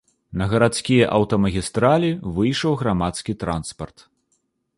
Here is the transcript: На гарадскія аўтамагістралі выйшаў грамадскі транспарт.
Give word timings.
На 0.41 0.45
гарадскія 0.51 1.09
аўтамагістралі 1.17 2.09
выйшаў 2.39 2.71
грамадскі 2.81 3.31
транспарт. 3.45 3.97